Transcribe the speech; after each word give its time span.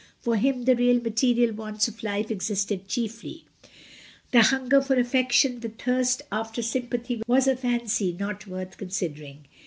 For 0.19 0.35
him 0.35 0.63
the 0.63 0.75
real 0.75 0.99
material 0.99 1.53
wants 1.53 1.87
of 1.87 2.01
life 2.01 2.31
existed 2.31 2.87
chiefly. 2.87 3.45
The 4.31 4.41
hunger 4.41 4.81
for 4.81 4.95
affection, 4.95 5.59
the 5.59 5.69
thirst 5.69 6.23
after 6.31 6.63
sympathy 6.63 7.21
was 7.27 7.47
a 7.47 7.55
fancy 7.55 8.17
not 8.19 8.47
worth 8.47 8.77
considering. 8.77 9.45